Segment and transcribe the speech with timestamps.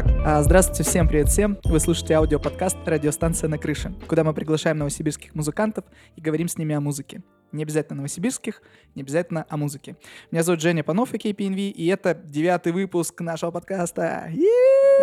[0.00, 1.58] Итак, а, здравствуйте всем, привет всем.
[1.62, 5.84] Вы слушаете аудиоподкаст «Радиостанция на крыше», куда мы приглашаем новосибирских музыкантов
[6.16, 7.22] и говорим с ними о музыке.
[7.52, 8.62] Не обязательно новосибирских,
[8.94, 9.96] не обязательно о музыке.
[10.30, 14.30] Меня зовут Женя Панов, и KPNV, и это девятый выпуск нашего подкаста.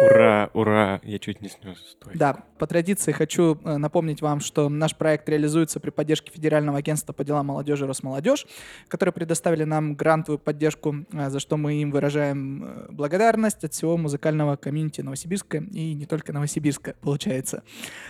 [0.03, 1.77] Ура, ура, я чуть не снес.
[1.77, 2.13] Стой.
[2.15, 7.13] Да, по традиции хочу э, напомнить вам, что наш проект реализуется при поддержке Федерального агентства
[7.13, 8.45] по делам молодежи Росмолодежь,
[8.87, 13.97] которые предоставили нам грантовую поддержку, э, за что мы им выражаем э, благодарность от всего
[13.97, 17.63] музыкального комьюнити Новосибирска и не только Новосибирска, получается.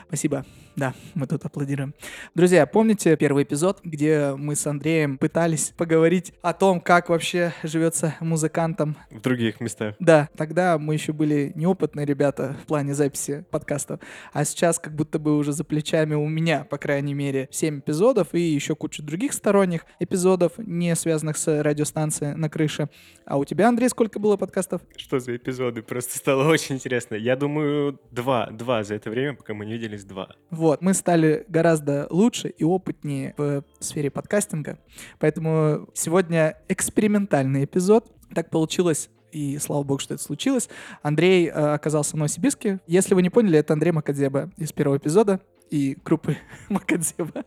[0.08, 0.45] Спасибо.
[0.75, 1.95] Да, мы тут аплодируем.
[2.35, 8.16] Друзья, помните первый эпизод, где мы с Андреем пытались поговорить о том, как вообще живется
[8.20, 9.95] музыкантам В других местах.
[10.00, 14.00] да, тогда мы еще были неопытные ребята в плане записи подкастов,
[14.34, 18.34] а сейчас как будто бы уже за плечами у меня, по крайней мере, 7 эпизодов
[18.34, 22.89] и еще куча других сторонних эпизодов, не связанных с радиостанцией на крыше.
[23.25, 24.81] А у тебя, Андрей, сколько было подкастов?
[24.95, 25.81] Что за эпизоды?
[25.84, 27.16] Просто стало очень интересно.
[27.16, 28.47] Я думаю, два.
[28.52, 30.30] Два за это время, пока мы не виделись, два.
[30.50, 34.79] Вот, мы стали гораздо лучше и опытнее в сфере подкастинга,
[35.19, 38.11] поэтому сегодня экспериментальный эпизод.
[38.33, 40.69] Так получилось, и слава богу, что это случилось.
[41.03, 42.79] Андрей э, оказался в Новосибирске.
[42.88, 46.38] Если вы не поняли, это Андрей Макадзеба из первого эпизода и группы
[46.69, 47.45] Макадзеба.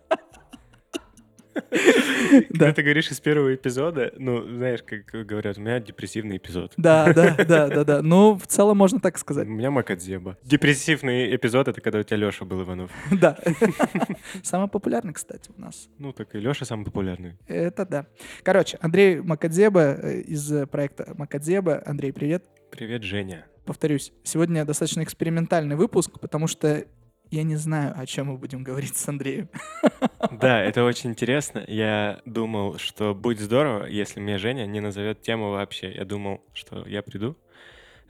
[2.50, 6.72] Когда ты говоришь из первого эпизода, ну, знаешь, как говорят, у меня депрессивный эпизод.
[6.76, 8.02] Да, да, да, да, да.
[8.02, 9.46] Ну, в целом можно так У сказать.
[9.48, 10.36] меня Макадзеба.
[10.44, 12.90] Депрессивный эпизод— это когда у тебя Леша был Иванов.
[13.20, 13.36] Да.
[14.42, 15.88] Самый популярный, кстати, у нас.
[15.98, 17.34] Ну, так и Леша самый популярный.
[17.46, 18.06] Это да.
[18.42, 21.82] Короче, Андрей Макадзеба э, из проекта Макадзеба.
[21.84, 22.44] Андрей, привет.
[22.70, 23.46] Привет, Женя.
[23.64, 26.84] повторюсь, сегодня достаточно экспериментальный выпуск, потому что
[27.30, 29.48] я не знаю, о чем мы будем говорить с Андреем.
[30.30, 31.64] Да, это очень интересно.
[31.66, 35.92] Я думал, что будет здорово, если мне Женя не назовет тему вообще.
[35.92, 37.36] Я думал, что я приду.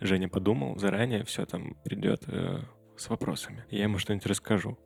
[0.01, 2.61] Женя подумал заранее, все там придет э,
[2.97, 3.65] с вопросами.
[3.71, 4.79] Я ему что-нибудь расскажу.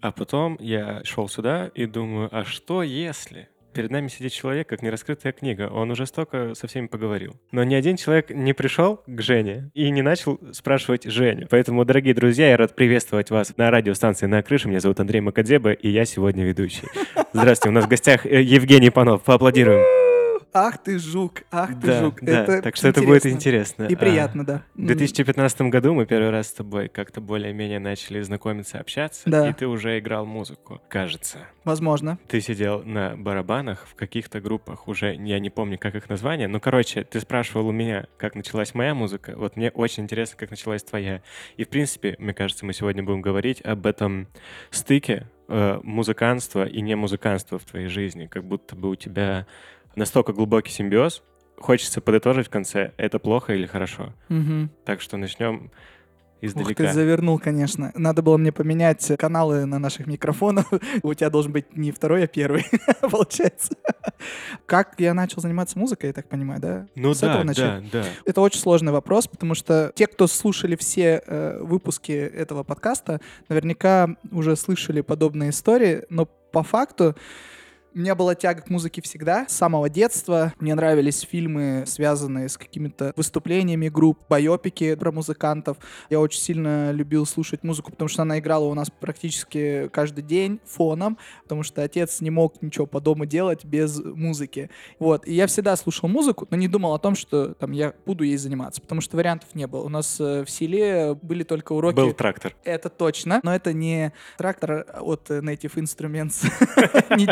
[0.00, 4.82] А потом я шел сюда и думаю, а что если перед нами сидит человек, как
[4.82, 7.36] нераскрытая книга, он уже столько со всеми поговорил.
[7.52, 11.46] Но ни один человек не пришел к Жене и не начал спрашивать Женю.
[11.50, 14.68] Поэтому, дорогие друзья, я рад приветствовать вас на радиостанции «На крыше».
[14.68, 16.88] Меня зовут Андрей Макадзеба, и я сегодня ведущий.
[17.32, 19.22] Здравствуйте, у нас в гостях э, Евгений Панов.
[19.22, 20.09] Поаплодируем.
[20.52, 22.18] Ах ты жук, ах ты Да, жук.
[22.22, 23.84] да, так что это будет интересно.
[23.84, 24.62] И А, приятно, да.
[24.74, 29.48] В 2015 году мы первый раз с тобой как-то более-менее начали знакомиться, общаться, Да.
[29.48, 31.38] и ты уже играл музыку, кажется.
[31.64, 32.18] Возможно.
[32.26, 36.58] Ты сидел на барабанах в каких-то группах, уже я не помню, как их название, но,
[36.58, 40.82] короче, ты спрашивал у меня, как началась моя музыка, вот мне очень интересно, как началась
[40.82, 41.22] твоя.
[41.58, 44.26] И, в принципе, мне кажется, мы сегодня будем говорить об этом
[44.70, 49.46] стыке э, музыканства и не музыканства в твоей жизни, как будто бы у тебя
[49.96, 51.22] настолько глубокий симбиоз,
[51.58, 54.12] хочется подытожить в конце, это плохо или хорошо.
[54.28, 54.70] Мгм.
[54.84, 55.70] Так что начнем
[56.42, 56.86] Ух издалека.
[56.86, 57.92] ты, завернул, конечно.
[57.94, 60.66] Надо было мне поменять каналы на наших микрофонах.
[61.02, 62.64] У тебя должен быть не второй, а первый,
[63.10, 63.74] получается.
[64.66, 66.86] Как я начал заниматься музыкой, я так понимаю, да?
[66.94, 67.90] Ну С этого да, начать?
[67.90, 68.08] да, да.
[68.24, 74.16] Это очень сложный вопрос, потому что те, кто слушали все э, выпуски этого подкаста, наверняка
[74.32, 77.16] уже слышали подобные истории, но по факту
[77.94, 80.52] у меня была тяга к музыке всегда, с самого детства.
[80.60, 85.76] Мне нравились фильмы, связанные с какими-то выступлениями групп, байопики про музыкантов.
[86.08, 90.60] Я очень сильно любил слушать музыку, потому что она играла у нас практически каждый день
[90.64, 94.70] фоном, потому что отец не мог ничего по дому делать без музыки.
[94.98, 98.24] Вот, и я всегда слушал музыку, но не думал о том, что там я буду
[98.24, 99.82] ей заниматься, потому что вариантов не было.
[99.84, 101.96] У нас э, в селе были только уроки.
[101.96, 102.54] Был трактор.
[102.64, 106.46] Это точно, но это не трактор от Native Instruments,
[107.16, 107.26] не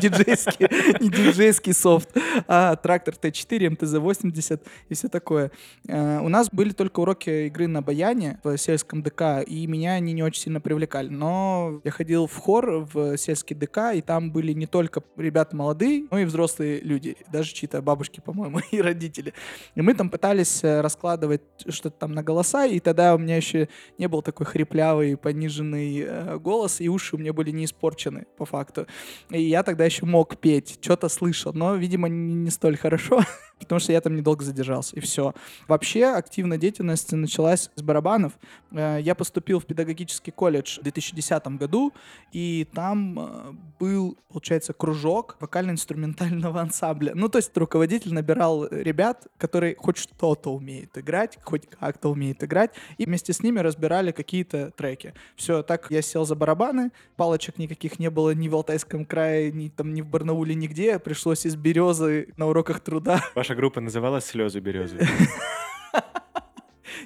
[0.49, 2.09] диджейский, не диджейский софт,
[2.47, 5.51] а трактор Т4, МТЗ-80 и все такое.
[5.87, 10.13] Э, У нас были только уроки игры на баяне в сельском ДК, и меня они
[10.13, 11.09] не очень сильно привлекали.
[11.09, 16.07] Но я ходил в хор в сельский ДК, и там были не только ребята молодые,
[16.11, 19.35] но и взрослые люди, даже чьи-то бабушки, по-моему, и родители.
[19.75, 23.69] И мы там пытались э, раскладывать что-то там на голоса, и тогда у меня еще
[23.99, 28.45] не был такой хриплявый, пониженный э, голос, и уши у меня были не испорчены, по
[28.45, 28.87] факту.
[29.31, 33.21] И я тогда еще мог петь, что-то слышал, но, видимо, не, не столь хорошо,
[33.59, 35.35] потому что я там недолго задержался, и все.
[35.67, 38.33] Вообще, активная деятельность началась с барабанов.
[38.71, 41.93] Э, Я поступил в педагогический колледж в 2010 году,
[42.33, 47.13] и там э, был, получается, кружок вокально-инструментального ансамбля.
[47.15, 52.71] Ну, то есть руководитель набирал ребят, которые хоть что-то умеют играть, хоть как-то умеют играть,
[52.99, 55.15] и вместе с ними разбирали какие-то треки.
[55.37, 59.69] Все, так я сел за барабаны, палочек никаких не было ни в Алтайском крае, ни
[59.69, 60.99] там, ни в Барнауле, нигде.
[60.99, 64.99] Пришлось из березы на уроках труда Ваша группа называлась «Слезы березы».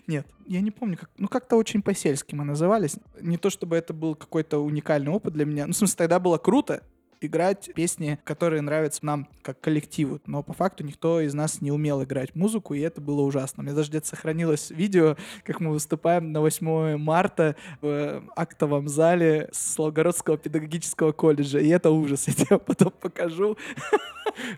[0.06, 2.96] Нет, я не помню, как, ну как-то очень по-сельски мы назывались.
[3.20, 5.66] Не то чтобы это был какой-то уникальный опыт для меня.
[5.66, 6.82] Ну, в смысле, тогда было круто,
[7.24, 10.20] играть песни, которые нравятся нам как коллективу.
[10.26, 13.62] Но по факту никто из нас не умел играть музыку, и это было ужасно.
[13.62, 19.48] У меня даже где-то сохранилось видео, как мы выступаем на 8 марта в актовом зале
[19.52, 21.58] Славгородского педагогического колледжа.
[21.58, 22.26] И это ужас.
[22.32, 23.56] Я тебе потом покажу.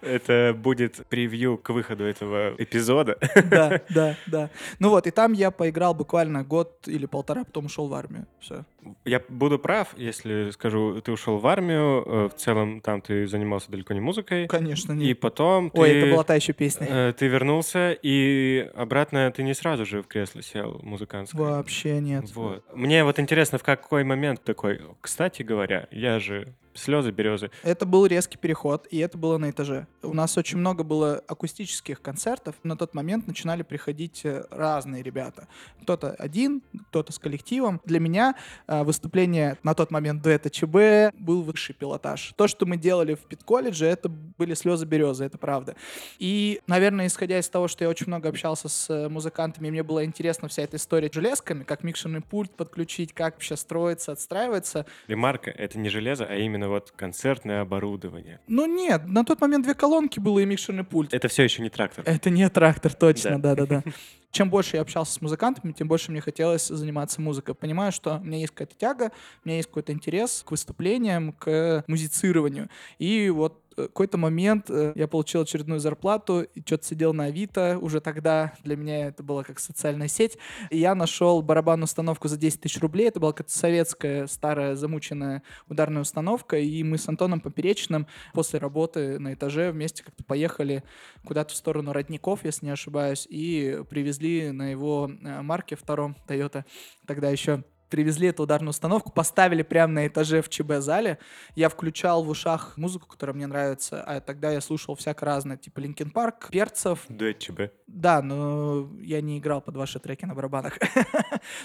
[0.03, 3.19] Это будет превью к выходу этого эпизода.
[3.51, 4.51] Да, да, да.
[4.79, 8.27] Ну вот, и там я поиграл буквально год или полтора, потом ушел в армию.
[8.41, 8.65] Все.
[9.05, 13.71] Я буду прав, если скажу, ты ушел в армию, э, в целом там ты занимался
[13.71, 14.47] далеко не музыкой.
[14.47, 15.09] Конечно, нет.
[15.09, 16.87] И потом Ой, ты, это была та еще песня.
[16.89, 21.41] э, ты вернулся, и обратно ты не сразу же в кресло сел музыкантское.
[21.41, 22.25] Вообще нет.
[22.35, 22.65] Вот.
[22.75, 27.51] Мне вот интересно, в какой момент такой, кстати говоря, я же слезы, березы.
[27.63, 29.87] Это был резкий переход, и это было на этаже.
[30.03, 32.57] У нас очень много было акустических концертов.
[32.63, 35.49] На тот момент начинали приходить э, разные ребята.
[35.83, 37.81] Кто-то один, кто-то с коллективом.
[37.85, 38.35] Для меня
[38.67, 42.33] э, выступление на тот момент дуэта ЧБ был высший пилотаж.
[42.37, 45.77] То, что мы делали в пит-колледже, это были слезы березы, это правда.
[46.19, 50.05] И, наверное, исходя из того, что я очень много общался с э, музыкантами, мне было
[50.05, 54.87] интересно вся эта история с железками, как микшерный пульт подключить, как вообще строится, отстраивается.
[55.07, 58.41] Ремарка— это не железо, а именно вот концертное оборудование.
[58.47, 61.13] Ну нет, на тот момент две колонки было и микшерный пульт.
[61.15, 62.05] Это все еще не трактор.
[62.07, 63.55] Это не трактор, точно, Да.
[63.55, 63.83] да-да-да.
[64.35, 67.55] Чем больше я общался с музыкантами, тем больше мне хотелось заниматься музыкой.
[67.55, 69.13] Понимаю, что у меня есть какая-то тяга,
[69.45, 72.69] у меня есть какой-то интерес к выступлениям, к музицированию.
[72.99, 77.79] И вот какой-то момент э, я получил очередную зарплату и что-то сидел на Авито.
[77.81, 80.39] Уже тогда для меня это была как социальная сеть.
[80.71, 83.09] И я нашел барабанную установку за 10 тысяч рублей.
[83.09, 86.59] Это была какая-то советская, старая, замученная ударная установка.
[86.59, 90.83] И мы с Антоном Поперечным после работы на этаже вместе как-то поехали
[91.25, 96.65] куда-то в сторону Родников, если не ошибаюсь, и привезли на его э, марке втором Toyota
[97.07, 101.21] тогда еще привезли эту ударную установку, поставили прямо на этаже в ЧБ-зале.
[101.55, 105.79] Я включал в ушах музыку, которая мне нравится, а тогда я слушал всяко разное, типа
[105.79, 107.05] Линкен Парк, Перцев.
[107.09, 107.61] Дуэт ЧБ.
[107.87, 110.77] Да, но я не играл под ваши треки на барабанах.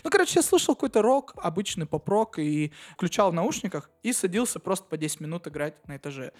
[0.03, 4.85] Ну, короче, я слушал какой-то рок, обычный поп-рок, и включал в наушниках и садился просто
[4.85, 6.31] по 10 минут играть на этаже.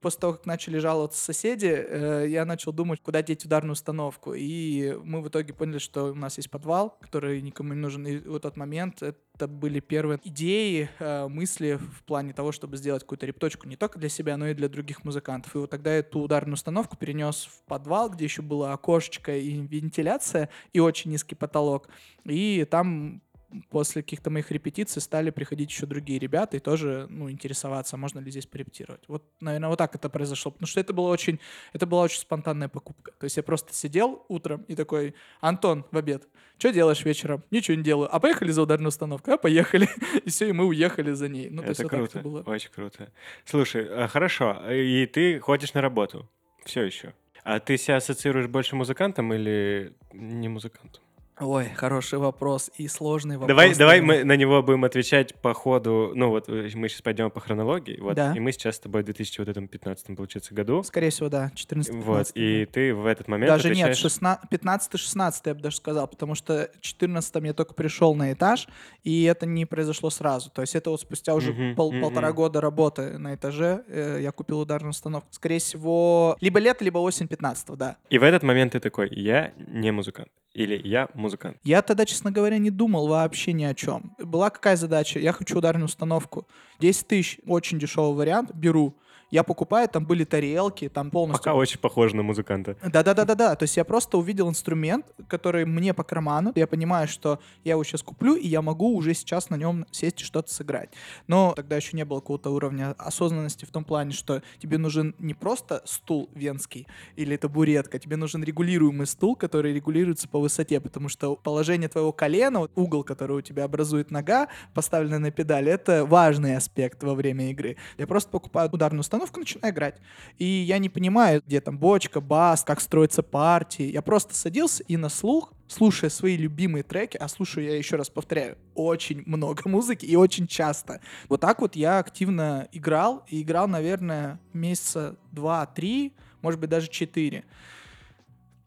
[0.00, 4.34] После того, как начали жаловаться соседи, э, я начал думать, куда деть ударную установку.
[4.34, 8.06] И мы в итоге поняли, что у нас есть подвал, который никому не нужен.
[8.06, 13.02] И в тот момент это были первые идеи, э, мысли в плане того, чтобы сделать
[13.02, 15.54] какую-то репточку не только для себя, но и для других музыкантов.
[15.54, 19.50] И вот тогда я эту ударную установку перенес в подвал, где еще было окошечко и
[19.66, 21.88] вентиляция, и очень низкий потолок.
[22.24, 23.22] И там
[23.70, 28.30] после каких-то моих репетиций стали приходить еще другие ребята и тоже, ну, интересоваться, можно ли
[28.30, 29.02] здесь порепетировать.
[29.08, 31.40] Вот, наверное, вот так это произошло, потому что это было очень,
[31.72, 33.12] это была очень спонтанная покупка.
[33.18, 36.28] То есть я просто сидел утром и такой, Антон, в обед,
[36.58, 37.44] что делаешь вечером?
[37.50, 38.14] Ничего не делаю.
[38.14, 39.30] А поехали за ударную установку?
[39.30, 39.88] А поехали.
[40.24, 41.50] И все, и мы уехали за ней.
[41.50, 42.54] Ну, то есть это вот так круто, это было.
[42.54, 43.12] очень круто.
[43.44, 46.28] Слушай, а, хорошо, и ты ходишь на работу
[46.64, 47.14] все еще.
[47.44, 51.02] А ты себя ассоциируешь больше музыкантом или не музыкантом?
[51.38, 53.48] Ой, хороший вопрос и сложный вопрос.
[53.48, 56.12] Давай, давай мы на него будем отвечать по ходу.
[56.14, 58.32] Ну вот э, мы сейчас пойдем по хронологии, вот, Да.
[58.34, 60.82] и мы сейчас с тобой в 2015 получается году.
[60.82, 65.54] Скорее всего, да, 14 Вот, и ты в этот момент Даже нет, отвечаешь- 15-16 я
[65.54, 68.66] бы даже сказал, потому что в 14 я только пришел на этаж,
[69.04, 70.48] и это не произошло сразу.
[70.50, 72.00] То есть это вот спустя уже Мгм, пол- мгм.
[72.00, 75.28] полтора года работы на этаже э, я купил ударную установку.
[75.32, 77.98] Скорее всего, либо лето, либо осень 15 да.
[78.08, 80.28] И в этот момент ты такой, я не музыкант.
[80.54, 81.25] Или я музыкант.
[81.64, 84.14] Я тогда, честно говоря, не думал вообще ни о чем.
[84.18, 85.18] Была какая задача?
[85.18, 86.46] Я хочу ударную установку.
[86.80, 88.94] 10 тысяч, очень дешевый вариант, беру.
[89.30, 92.76] Я покупаю, там были тарелки, там полностью Пока очень похож на музыканта.
[92.84, 93.56] Да-да-да-да-да.
[93.56, 96.52] То есть я просто увидел инструмент, который мне по карману.
[96.54, 100.22] Я понимаю, что я его сейчас куплю, и я могу уже сейчас на нем сесть
[100.22, 100.90] и что-то сыграть.
[101.26, 105.34] Но тогда еще не было какого-то уровня осознанности в том плане, что тебе нужен не
[105.34, 111.34] просто стул венский или табуретка, тебе нужен регулируемый стул, который регулируется по высоте, потому что
[111.34, 117.02] положение твоего колена, угол, который у тебя образует нога, поставленная на педаль, это важный аспект
[117.02, 117.76] во время игры.
[117.98, 119.96] Я просто покупаю ударную установку, начинаю играть.
[120.38, 123.90] И я не понимаю, где там бочка, бас, как строятся партии.
[123.90, 128.10] Я просто садился и на слух, слушая свои любимые треки, а слушаю я еще раз
[128.10, 131.00] повторяю, очень много музыки и очень часто.
[131.28, 137.44] Вот так вот я активно играл, и играл, наверное, месяца два-три, может быть, даже четыре.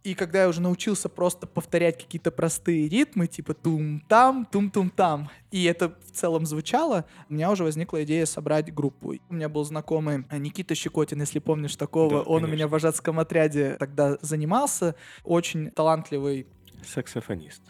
[0.03, 5.89] И когда я уже научился просто повторять какие-то простые ритмы, типа тум-там, тум-тум-там, и это
[5.89, 9.15] в целом звучало, у меня уже возникла идея собрать группу.
[9.29, 12.09] У меня был знакомый Никита Щекотин, если помнишь такого.
[12.09, 12.53] Да, Он у конечно.
[12.55, 14.95] меня в вожатском отряде тогда занимался.
[15.25, 16.47] Очень талантливый
[16.85, 17.61] Саксофонист.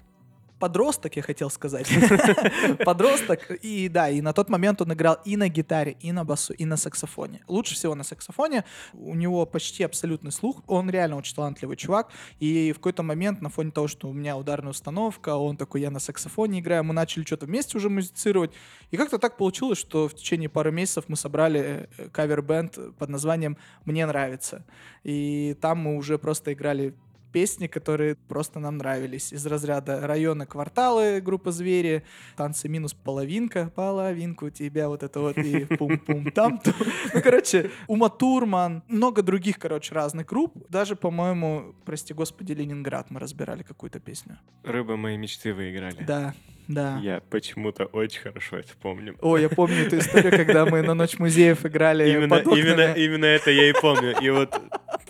[0.60, 1.90] Подросток, я хотел сказать.
[2.86, 3.52] Подросток.
[3.64, 6.66] И да, и на тот момент он играл и на гитаре, и на басу, и
[6.66, 7.42] на саксофоне.
[7.48, 8.66] Лучше всего на саксофоне.
[8.94, 10.62] У него почти абсолютный слух.
[10.68, 12.10] Он реально очень талантливый чувак.
[12.40, 15.92] И в какой-то момент на фоне того, что у меня ударная установка, он такой, я
[15.92, 18.52] на саксофоне играю, мы начали что-то вместе уже музицировать.
[18.92, 23.58] И как-то так получилось, что в течение пары месяцев мы собрали э, кавер-бенд под названием
[23.86, 24.66] «Мне нравится».
[25.04, 26.94] И там мы уже просто играли
[27.32, 29.34] песни, которые просто нам нравились.
[29.34, 32.04] Из разряда районы, кварталы, группа «Звери»,
[32.36, 36.62] танцы минус половинка, половинку тебя, вот это вот и пум-пум там
[37.14, 40.54] Ну, короче, Ума Турман, много других, короче, разных групп.
[40.70, 44.38] Даже, по-моему, прости господи, Ленинград мы разбирали какую-то песню.
[44.64, 46.04] «Рыба моей мечты» вы играли.
[46.04, 46.34] Да,
[46.70, 47.00] да.
[47.02, 49.18] Я почему-то очень хорошо это помню.
[49.22, 52.36] О, я помню эту историю, когда мы на Ночь музеев играли именно.
[52.36, 54.16] Именно, именно это я и помню.
[54.22, 54.56] И вот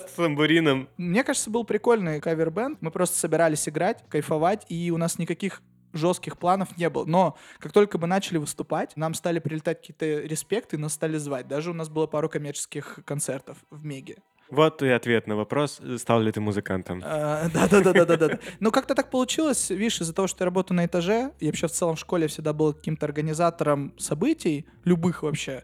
[0.07, 0.87] с тамбурином.
[0.95, 2.81] Мне кажется, был прикольный кавер-бенд.
[2.81, 5.61] Мы просто собирались играть, кайфовать, и у нас никаких
[5.91, 7.03] жестких планов не было.
[7.03, 11.49] Но как только мы начали выступать, нам стали прилетать какие-то респекты, нас стали звать.
[11.49, 14.17] Даже у нас было пару коммерческих концертов в Меге.
[14.51, 17.01] Вот и ответ на вопрос, стал ли ты музыкантом.
[17.05, 18.39] А, да-да-да-да-да.
[18.59, 21.71] Ну, как-то так получилось, видишь, из-за того, что я работаю на этаже, я вообще в
[21.71, 25.63] целом в школе всегда был каким-то организатором событий, любых вообще.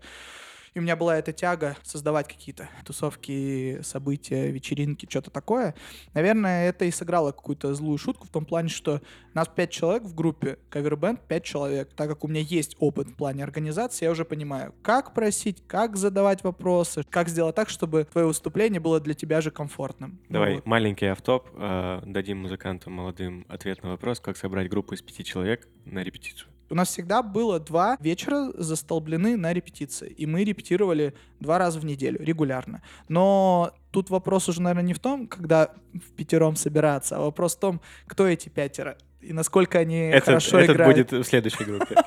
[0.76, 5.74] И у меня была эта тяга создавать какие-то тусовки, события, вечеринки, что-то такое.
[6.14, 9.02] Наверное, это и сыграло какую-то злую шутку в том плане, что
[9.34, 11.94] нас пять человек в группе, кавербенд пять человек.
[11.96, 15.96] Так как у меня есть опыт в плане организации, я уже понимаю, как просить, как
[15.96, 20.20] задавать вопросы, как сделать так, чтобы твое выступление было для тебя же комфортным.
[20.28, 20.66] Давай, ну, вот.
[20.66, 25.70] маленький автоп, э, дадим музыкантам молодым ответ на вопрос, как собрать группу из пяти человек
[25.86, 26.50] на репетицию.
[26.76, 31.86] У нас всегда было два вечера застолблены на репетиции, и мы репетировали два раза в
[31.86, 32.82] неделю регулярно.
[33.08, 37.60] Но тут вопрос уже, наверное, не в том, когда в пятером собираться, а вопрос в
[37.60, 41.10] том, кто эти пятеро и насколько они этот, хорошо этот играют.
[41.10, 41.96] будет в следующей группе.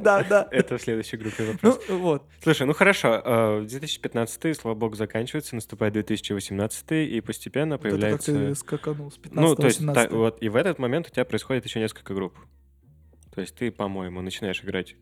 [0.00, 0.48] Да, да.
[0.50, 1.80] Это в следующей группе вопрос.
[1.88, 2.24] Ну, вот.
[2.42, 8.32] Слушай, ну хорошо, 2015, э, слава богу, заканчивается, наступает 2018, и постепенно появляется...
[8.32, 11.10] Это как ты скаканул с 15 Ну, то есть, вот, и в этот момент у
[11.10, 12.36] тебя происходит еще несколько групп.
[13.34, 14.94] То есть ты, по-моему, начинаешь играть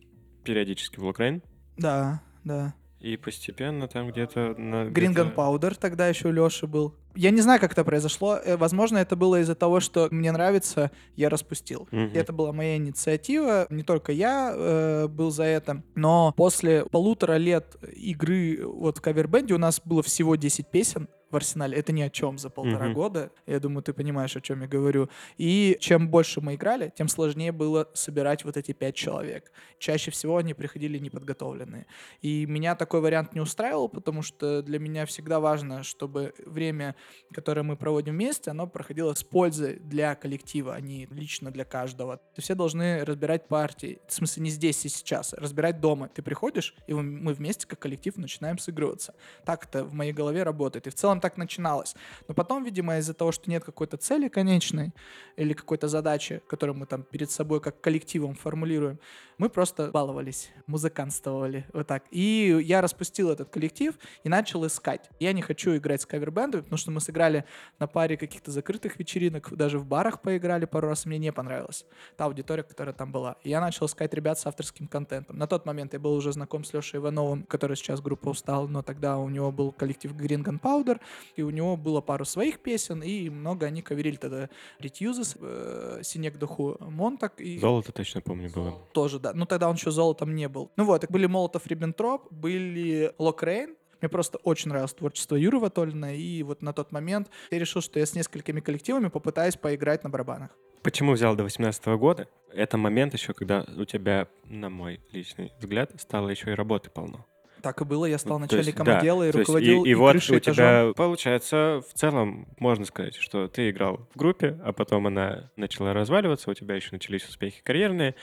[0.42, 1.42] периодически в Локрейн.
[1.76, 2.74] Да, да.
[2.98, 4.54] И постепенно там где-то...
[4.56, 6.94] На, Гринган где Паудер тогда еще у Леши был.
[7.14, 8.37] Я не знаю, как это произошло.
[8.37, 11.88] Э, возможно, это было из-за того, что мне нравится, я распустил.
[11.92, 12.11] Угу.
[12.14, 13.66] Это была моя инициатива.
[13.71, 15.83] Не только я э, был за это.
[15.95, 21.37] Но после полутора лет игры вот в кавербенде у нас было всего 10 песен в
[21.37, 21.78] арсенале.
[21.78, 22.92] Это ни о чем за полтора mm-hmm.
[22.92, 23.31] года.
[23.47, 25.09] Я думаю, ты понимаешь, о чем я говорю.
[25.38, 29.50] И чем больше мы играли, тем сложнее было собирать вот эти пять человек.
[29.78, 31.87] Чаще всего они приходили неподготовленные.
[32.21, 36.95] И меня такой вариант не устраивал, потому что для меня всегда важно, чтобы время,
[37.32, 42.21] которое мы проводим вместе, оно проходило с пользой для коллектива, а не лично для каждого.
[42.37, 44.00] Все должны разбирать партии.
[44.09, 46.09] В смысле, не здесь и сейчас, а разбирать дома.
[46.09, 49.14] Ты приходишь, и мы вместе, как коллектив, начинаем сыгрываться.
[49.44, 50.87] Так это в моей голове работает.
[50.87, 51.94] И в целом так начиналось.
[52.28, 54.92] Но потом, видимо, из-за того, что нет какой-то цели конечной
[55.37, 58.99] или какой-то задачи, которую мы там перед собой как коллективом формулируем,
[59.42, 62.04] мы просто баловались, музыкантствовали, вот так.
[62.12, 65.11] И я распустил этот коллектив и начал искать.
[65.18, 67.44] Я не хочу играть с кавербендами, потому что мы сыграли
[67.80, 71.84] на паре каких-то закрытых вечеринок, даже в барах поиграли пару раз, мне не понравилось.
[72.16, 73.34] Та аудитория, которая там была.
[73.42, 75.37] И я начал искать ребят с авторским контентом.
[75.37, 78.82] На тот момент я был уже знаком с Лешей Ивановым, который сейчас группа устал, но
[78.82, 81.00] тогда у него был коллектив Green Gunpowder,
[81.34, 86.38] и у него было пару своих песен, и много они каверили тогда Ретьюзес, э, Синек
[86.38, 87.40] Духу Монтак.
[87.40, 87.58] И...
[87.58, 88.78] Золото точно помню было.
[88.92, 89.31] Тоже, да.
[89.34, 90.70] Ну, тогда он еще золотом не был.
[90.76, 96.42] Ну вот, были Молотов Риббентроп, были Локрейн, мне просто очень нравилось творчество Юры Ватолина, и
[96.42, 100.50] вот на тот момент я решил, что я с несколькими коллективами попытаюсь поиграть на барабанах.
[100.82, 102.26] Почему взял до 18 года?
[102.52, 107.24] Это момент еще, когда у тебя, на мой личный взгляд, стало еще и работы полно.
[107.62, 110.16] Так и было, я стал начальником есть, отдела да, и руководил и, и, и вот
[110.16, 115.48] у тебя получается в целом можно сказать, что ты играл в группе, а потом она
[115.54, 118.16] начала разваливаться, у тебя еще начались успехи карьерные,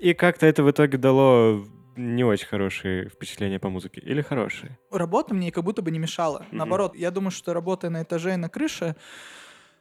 [0.00, 1.64] и как-то это в итоге дало
[1.96, 4.78] не очень хорошие впечатления по музыке или хорошие?
[4.90, 6.38] Работа мне как будто бы не мешала.
[6.38, 6.56] Mm-hmm.
[6.56, 8.96] Наоборот, я думаю, что работая на этаже и на крыше,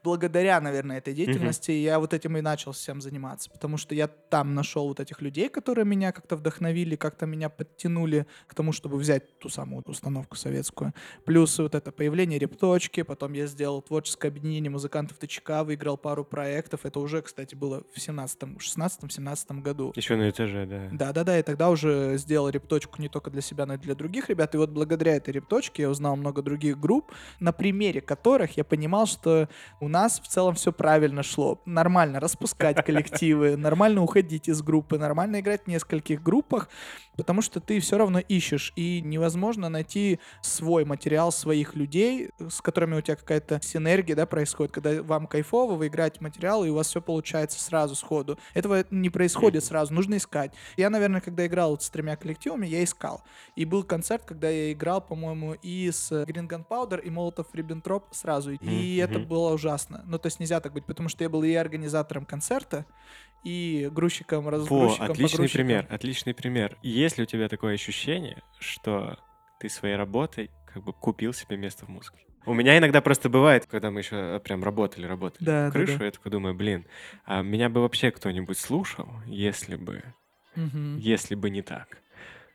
[0.04, 1.84] благодаря, наверное, этой деятельности mm-hmm.
[1.84, 5.50] я вот этим и начал всем заниматься, потому что я там нашел вот этих людей,
[5.50, 10.94] которые меня как-то вдохновили, как-то меня подтянули к тому, чтобы взять ту самую установку советскую.
[11.26, 16.86] Плюс вот это появление репточки, потом я сделал творческое объединение музыкантов ТЧК, выиграл пару проектов,
[16.86, 19.94] это уже, кстати, было в 17-м, 16-17 году.
[19.96, 20.90] Еще на этаже, да.
[20.92, 24.56] Да-да-да, и тогда уже сделал репточку не только для себя, но и для других ребят,
[24.56, 29.06] и вот благодаря этой репточке я узнал много других групп, на примере которых я понимал,
[29.06, 31.62] что у нас в целом все правильно шло.
[31.66, 36.70] Нормально распускать коллективы, нормально уходить из группы, нормально играть в нескольких группах,
[37.20, 42.96] потому что ты все равно ищешь, и невозможно найти свой материал своих людей, с которыми
[42.96, 46.88] у тебя какая-то синергия, да, происходит, когда вам кайфово, вы играете материал, и у вас
[46.88, 48.40] все получается сразу, сходу.
[48.54, 50.54] Этого не происходит сразу, нужно искать.
[50.78, 53.22] Я, наверное, когда играл вот с тремя коллективами, я искал.
[53.58, 58.52] И был концерт, когда я играл, по-моему, и с Green Gunpowder, и Molotov Ribbentrop сразу.
[58.52, 60.04] И Мгм, это было ужасно.
[60.06, 62.86] Ну, то есть нельзя так быть, потому что я был и организатором концерта,
[63.44, 65.66] и грузчиком, Во, разгрузчиком, отличный погрузчиком.
[65.66, 66.78] пример, отличный пример.
[66.82, 69.18] Есть ли у тебя такое ощущение, что
[69.60, 72.18] ты своей работой как бы купил себе место в музыке?
[72.46, 76.06] У меня иногда просто бывает, когда мы еще прям работали, работали Да, да, крышу, да.
[76.06, 76.86] я такой думаю, блин,
[77.26, 80.04] а меня бы вообще кто-нибудь слушал, если бы,
[80.56, 80.98] Мгм.
[80.98, 82.02] если бы не так.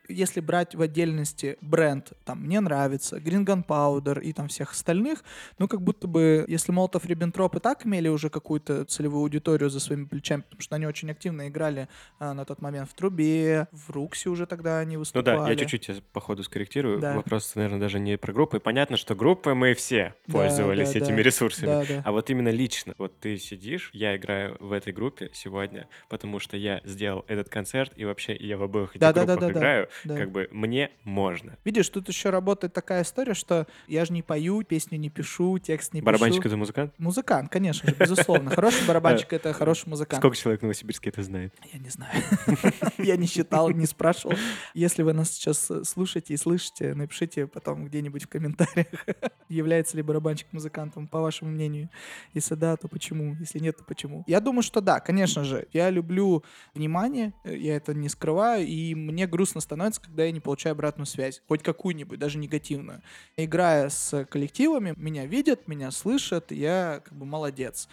[0.07, 5.23] Если брать в отдельности бренд, там, мне нравится, Green Gunpowder и там всех остальных,
[5.59, 9.79] ну, как будто бы, если Молотов Риббентроп и так имели уже какую-то целевую аудиторию за
[9.79, 11.87] своими плечами, потому что они очень активно играли
[12.19, 15.37] а, на тот момент в Трубе, в Руксе уже тогда они Ну выступали.
[15.37, 16.99] да, я чуть-чуть по ходу скорректирую.
[16.99, 17.15] Да.
[17.15, 18.59] Вопрос, наверное, даже не про группы.
[18.59, 21.23] Понятно, что группы мы все Да, пользовались да, этими да.
[21.23, 21.65] ресурсами.
[21.67, 22.01] Да, да.
[22.05, 26.57] А вот именно лично, вот ты сидишь, я играю в этой группе сегодня, потому что
[26.57, 29.53] я сделал этот концерт, и вообще я в обоих этих Да, да, группах да, да,
[29.53, 29.59] да.
[29.59, 30.15] играю, Да.
[30.17, 31.57] как бы мне можно.
[31.63, 35.93] Видишь, тут еще работает такая история, что я же не пою, песню не пишу, текст
[35.93, 36.49] не Барабанщик пишу.
[36.49, 36.93] это музыкант?
[36.97, 38.51] Музыкант, конечно же, безусловно.
[38.51, 40.21] Хороший барабанщик— это хороший музыкант.
[40.21, 41.53] Сколько человек в Новосибирске это знает?
[41.71, 42.11] Я не знаю.
[42.97, 44.35] Я не считал, не спрашивал.
[44.73, 48.87] Если вы нас сейчас э, слушаете и слышите, напишите потом где-нибудь в комментариях,
[49.49, 51.89] является ли барабанщик музыкантом, по вашему мнению.
[52.33, 53.35] Если да, то почему?
[53.39, 54.23] Если нет, то почему?
[54.27, 55.67] Я думаю, что да, конечно же.
[55.73, 60.39] Я люблю внимание, э, я это не скрываю, и мне грустно становится, когда я не
[60.39, 61.41] получаю обратную связь.
[61.47, 63.01] Хоть какую-нибудь, даже негативную.
[63.37, 67.87] Играя с коллективами, меня видят, меня слышат, я как бы молодец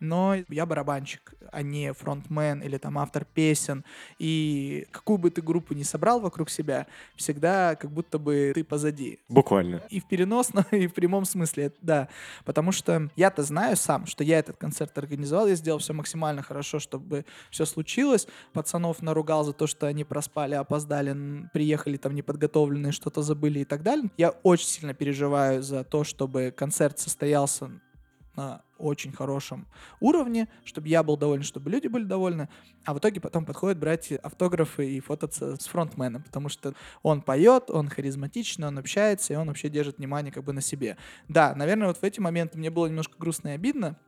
[0.00, 3.84] но я барабанщик, а не фронтмен или там автор песен.
[4.18, 9.18] И какую бы ты группу ни собрал вокруг себя, всегда как будто бы ты позади.
[9.28, 9.82] Буквально.
[9.90, 12.08] И в переносном, и в прямом смысле, да.
[12.44, 16.78] Потому что я-то знаю сам, что я этот концерт организовал, я сделал все максимально хорошо,
[16.78, 18.26] чтобы все случилось.
[18.52, 23.82] Пацанов наругал за то, что они проспали, опоздали, приехали там неподготовленные, что-то забыли и так
[23.82, 24.10] далее.
[24.16, 27.70] Я очень сильно переживаю за то, чтобы концерт состоялся
[28.36, 29.66] на очень хорошем
[30.00, 32.48] уровне, чтобы я был доволен, чтобы люди были довольны,
[32.84, 37.70] а в итоге потом подходят брать автографы и фототься с фронтменом, потому что он поет,
[37.70, 40.96] он харизматичный, он общается, и он вообще держит внимание как бы на себе.
[41.28, 43.98] Да, наверное, вот в эти моменты мне было немножко грустно и обидно,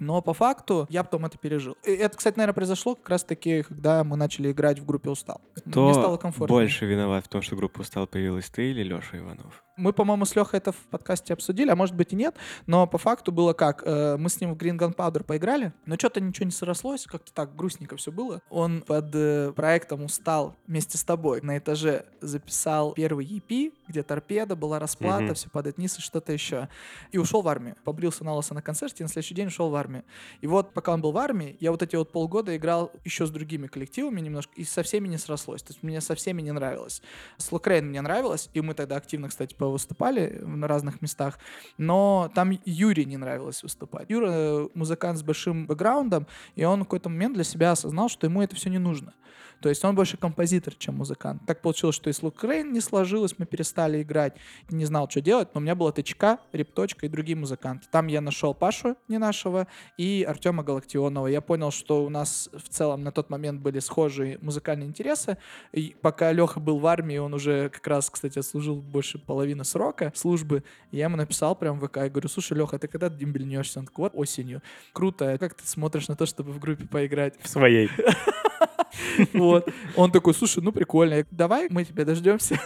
[0.00, 1.76] но по факту я потом это пережил.
[1.84, 5.42] И это, кстати, наверное, произошло как раз-таки, когда мы начали играть в группе «Устал».
[5.64, 6.56] Мне стало Кто комфортно.
[6.56, 9.62] больше виноват в том, что группа «Устал» появилась, ты или Леша Иванов?
[9.80, 12.98] Мы, по-моему, с Лехой это в подкасте обсудили, а может быть и нет, но по
[12.98, 16.50] факту было как, э, мы с ним в Green Gunpowder поиграли, но что-то ничего не
[16.52, 18.42] срослось, как-то так грустненько все было.
[18.50, 24.54] Он под э, проектом «Устал» вместе с тобой на этаже записал первый EP, где торпеда,
[24.54, 25.34] была расплата, Мгм.
[25.34, 26.68] все падает вниз и что-то еще.
[27.10, 27.74] И ушел в армию.
[27.84, 30.04] Побрился на лысо на концерте, и на следующий день ушел в армию.
[30.42, 33.30] И вот, пока он был в армии, я вот эти вот полгода играл еще с
[33.30, 35.62] другими коллективами немножко, и со всеми не срослось.
[35.62, 37.02] То есть мне со всеми не нравилось.
[37.38, 41.38] С Лукрейн мне нравилось, и мы тогда активно, кстати, повыступали на разных местах,
[41.78, 44.10] но там Юре не нравилось выступать.
[44.10, 48.26] Юра э, музыкант с большим бэкграундом, и он в какой-то момент для себя осознал, что
[48.26, 49.14] ему это все не нужно.
[49.60, 51.42] То есть он больше композитор, чем музыкант.
[51.46, 54.34] Так получилось, что и с Лукрейн не сложилось, мы перестали играть.
[54.70, 57.86] Не знал, что делать, но у меня была ТЧК, Репточка и другие музыканты.
[57.90, 59.66] Там я нашел Пашу не нашего
[59.98, 61.26] и Артема Галактионова.
[61.26, 65.36] Я понял, что у нас в целом на тот момент были схожие музыкальные интересы.
[65.72, 70.12] И пока Леха был в армии, он уже как раз, кстати, отслужил больше половины срока
[70.14, 70.64] службы.
[70.90, 73.80] Я ему написал прям в ВК, я говорю, слушай, Леха, ты когда дембельнешься?
[73.80, 74.62] Он такой, вот осенью.
[74.92, 77.34] Круто, а как ты смотришь на то, чтобы в группе поиграть?
[77.42, 77.90] В своей.
[79.32, 79.68] Вот.
[79.96, 81.24] Он такой, слушай, ну прикольно.
[81.30, 82.60] Давай, мы тебя дождемся.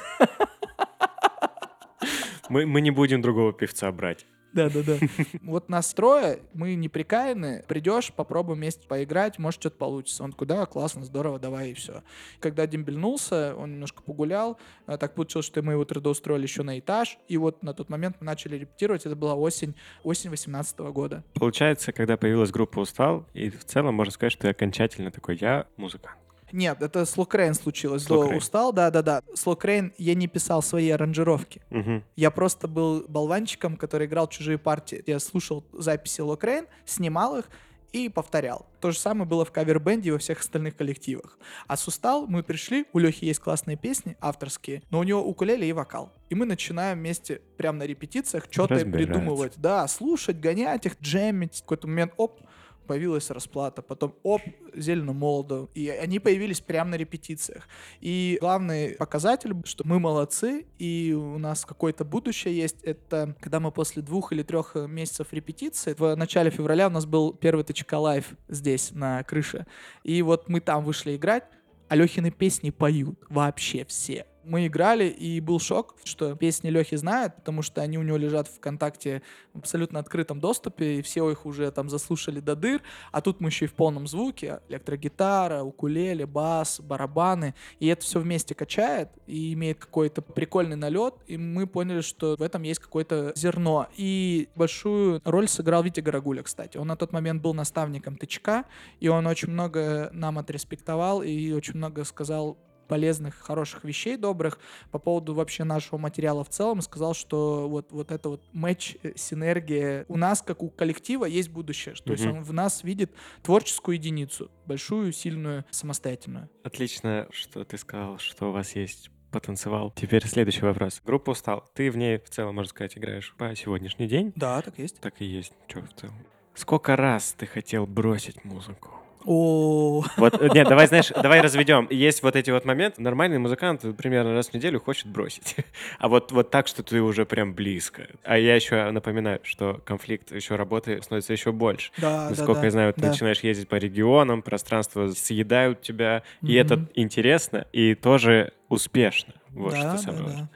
[2.48, 4.26] Мы, мы не будем другого певца брать.
[4.54, 4.98] Да, да, да.
[5.42, 7.64] Вот нас трое, мы неприкаянны.
[7.66, 10.22] Придешь, попробуем вместе поиграть, может, что-то получится.
[10.22, 12.02] Он такой, да, классно, здорово, давай, и все.
[12.38, 14.58] Когда дембельнулся, он немножко погулял.
[14.86, 17.18] А Так получилось, что мы его трудоустроили еще на этаж.
[17.26, 19.04] И вот на тот момент мы начали репетировать.
[19.06, 21.24] Это была осень, осень 18 года.
[21.34, 25.66] Получается, когда появилась группа «Устал», и в целом можно сказать, что ты окончательно такой, я
[25.76, 26.23] музыкант.
[26.54, 28.06] Нет, это с Локрейн случилось.
[28.06, 29.22] До устал, да-да-да.
[29.34, 31.62] С Локрейн я не писал свои аранжировки.
[31.70, 32.04] Мгм.
[32.14, 35.02] Я просто был болванчиком, который играл чужие партии.
[35.04, 37.46] Я слушал записи Локрейн, снимал их
[37.94, 38.66] и повторял.
[38.80, 41.38] То же самое было в кавер-бенде и во всех остальных коллективах.
[41.66, 45.68] А с Устал мы пришли, у Лехи есть классные песни, авторские, но у него укулеле
[45.68, 46.12] и вокал.
[46.28, 49.54] И мы начинаем вместе прямо на репетициях что-то придумывать.
[49.56, 51.58] Да, слушать, гонять их, джемить.
[51.58, 52.40] В какой-то момент, оп,
[52.84, 54.42] появилась расплата, потом оп,
[54.74, 55.68] зелено молодо.
[55.74, 57.68] И они появились прямо на репетициях.
[58.00, 63.70] И главный показатель, что мы молодцы, и у нас какое-то будущее есть, это когда мы
[63.72, 68.26] после двух или трех месяцев репетиции, в начале февраля у нас был первый ТЧК live
[68.48, 69.66] здесь, на крыше.
[70.02, 71.44] И вот мы там вышли играть,
[71.88, 74.26] а Лехины песни поют вообще все.
[74.44, 78.48] Мы играли, и был шок, что песни Лехи знают, потому что они у него лежат
[78.48, 83.20] в ВКонтакте в абсолютно открытом доступе, и все их уже там заслушали до дыр, а
[83.20, 88.54] тут мы еще и в полном звуке, электрогитара, укулеле, бас, барабаны, и это все вместе
[88.54, 93.88] качает и имеет какой-то прикольный налет, и мы поняли, что в этом есть какое-то зерно.
[93.96, 96.76] И большую роль сыграл Витя Горогуля, кстати.
[96.76, 98.64] Он на тот момент был наставником ТЧК,
[99.00, 104.58] и он очень много нам отреспектовал и очень много сказал полезных, хороших вещей добрых
[104.90, 106.80] по поводу вообще нашего материала в целом.
[106.82, 110.04] Сказал, что вот, вот это вот матч, э, синергия.
[110.08, 111.94] У нас, как у коллектива, есть будущее.
[112.04, 116.48] То есть он в нас видит творческую единицу, большую, сильную, самостоятельную.
[116.62, 119.92] Отлично, что ты сказал, что у вас есть потанцевал.
[119.96, 121.02] Теперь следующий вопрос.
[121.04, 121.68] Группа устал.
[121.74, 124.32] Ты в ней в целом, можно сказать, играешь по сегодняшний день.
[124.36, 125.00] Да, так есть.
[125.00, 125.52] Так и есть.
[125.66, 126.14] Че в целом?
[126.54, 129.03] Сколько раз ты хотел бросить музыку?
[129.24, 131.86] О, Вот, э, нет, давай, знаешь, давай разведем.
[131.90, 133.00] Есть вот эти вот моменты.
[133.00, 135.56] Нормальный музыкант примерно раз в неделю хочет бросить.
[135.98, 138.08] А вот, вот так, что ты уже прям близко.
[138.22, 141.90] А я еще напоминаю, что конфликт еще работы становится еще больше.
[141.98, 143.08] да, да, Насколько да, я знаю, ты да.
[143.08, 146.54] начинаешь ездить по регионам, пространство съедают тебя, и Мгм.
[146.56, 149.32] это интересно и тоже успешно.
[149.50, 150.28] Вот да, что да, самое да.
[150.28, 150.48] важное.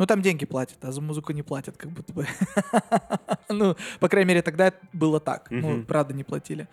[0.00, 2.26] Ну, там деньги платят, а за музыку не платят, как будто бы.
[3.52, 5.48] Ну, по крайней мере, тогда было так.
[5.50, 6.68] Ну, правда, не платили.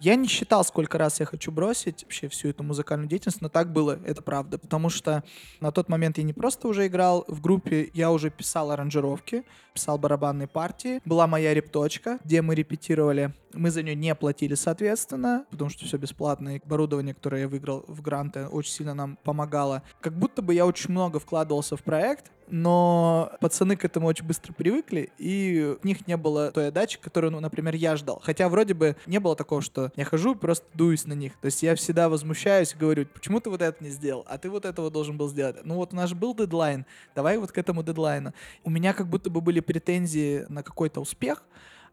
[0.00, 3.70] Я не считал, сколько раз я хочу бросить вообще всю эту музыкальную деятельность, но так
[3.70, 4.56] было, это правда.
[4.56, 5.22] Потому что
[5.60, 9.98] на тот момент я не просто уже играл в группе, я уже писал аранжировки, писал
[9.98, 11.00] барабанные партии.
[11.04, 13.34] Была моя репточка, где мы репетировали.
[13.52, 16.56] Мы за нее не платили, соответственно, потому что все бесплатно.
[16.56, 19.82] И оборудование, которое я выиграл в гранты, очень сильно нам помогало.
[20.00, 24.52] Как будто бы я очень много вкладывался в проект, но пацаны к этому очень быстро
[24.52, 28.20] привыкли, и у них не было той отдачи, которую, ну, например, я ждал.
[28.22, 31.32] Хотя вроде бы не было такого, что я хожу и просто дуюсь на них.
[31.40, 34.50] То есть я всегда возмущаюсь и говорю, почему ты вот это не сделал, а ты
[34.50, 35.64] вот этого должен был сделать.
[35.64, 36.84] Ну вот у нас же был дедлайн,
[37.14, 38.34] давай вот к этому дедлайну.
[38.64, 41.42] У меня как будто бы были претензии на какой-то успех,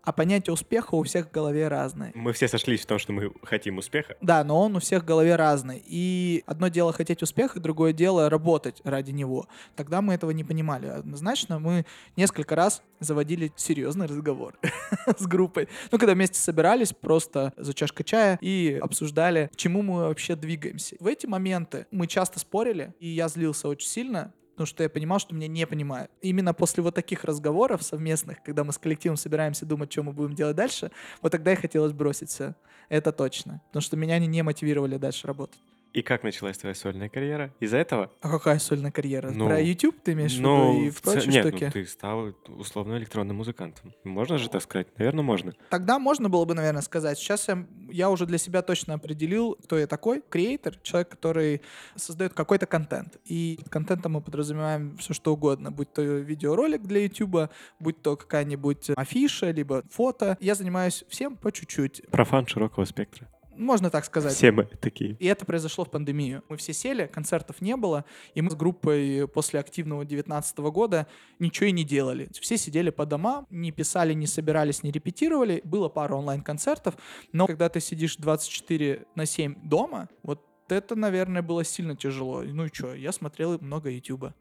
[0.04, 2.12] а понятие успеха у всех в голове разное.
[2.16, 4.16] Мы все сошлись в том, что мы хотим успеха.
[4.22, 5.84] Да, но он у всех в голове разный.
[5.86, 9.48] И одно дело хотеть успеха, другое дело работать ради него.
[9.76, 10.88] Тогда мы этого не понимали.
[10.88, 11.86] Однозначно мы
[12.16, 14.58] несколько раз заводили серьезный разговор
[15.18, 15.68] с группой.
[15.92, 20.96] Ну, когда вместе собирались просто за чашкой чая и обсуждали, к чему мы вообще двигаемся.
[21.00, 25.20] В эти моменты мы часто спорили, и я злился очень сильно, потому что я понимал,
[25.20, 26.12] что меня не понимают.
[26.20, 30.36] Именно после вот таких разговоров совместных, когда мы с коллективом собираемся думать, что мы будем
[30.36, 30.92] делать дальше,
[31.22, 32.56] вот тогда и хотелось бросить все.
[32.90, 33.62] Это точно.
[33.68, 35.62] Потому что меня они не мотивировали дальше работать.
[35.92, 37.52] И как началась твоя сольная карьера?
[37.60, 38.12] Из-за этого?
[38.22, 39.32] А какая сольная карьера?
[39.32, 41.64] Ну, Про YouTube ты имеешь в Ну, виду и в прочие нет, штуки?
[41.66, 43.94] ну, ты стал условно электронным музыкантом.
[44.04, 44.88] Можно же так сказать?
[45.00, 45.54] Наверное, можно.
[45.70, 47.18] Тогда можно было бы, наверное, сказать.
[47.18, 50.22] Сейчас я, я уже для себя точно определил, кто я такой.
[50.30, 51.62] Креатор, человек, который
[51.96, 53.18] создает какой-то контент.
[53.26, 55.72] И контентом мы подразумеваем все, что угодно.
[55.72, 57.50] Будь то видеоролик для YouTube,
[57.80, 60.38] будь то какая-нибудь афиша, либо фото.
[60.40, 62.04] Я занимаюсь всем по чуть-чуть.
[62.12, 63.28] Профан широкого спектра.
[63.60, 64.34] Можно так сказать.
[64.34, 65.18] Все мы такие.
[65.20, 66.44] И это произошло в пандемию.
[66.48, 71.08] Мы все сели, концертов не было, и мы с группой после активного 19 года
[71.40, 72.30] ничего и не делали.
[72.40, 75.62] Все сидели по домам, не писали, не собирались, не репетировали.
[75.66, 76.96] Было пара онлайн-концертов,
[77.34, 82.44] но когда ты сидишь 24 на 7 дома, вот это, наверное, было сильно тяжело.
[82.44, 84.36] Ну и что, я смотрел много Ютуба.